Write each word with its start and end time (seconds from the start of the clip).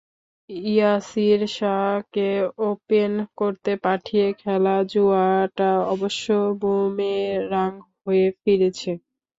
ইয়াসির 0.69 1.41
শাহকে 1.57 2.29
ওপেন 2.69 3.11
করতে 3.39 3.71
পাঠিয়ে 3.83 4.27
খেলা 4.41 4.75
জুয়াটা 4.91 5.71
অবশ্য 5.93 6.25
বুমেরাং 6.61 7.71
হয়ে 7.99 8.27
ফিরেছে। 8.41 8.91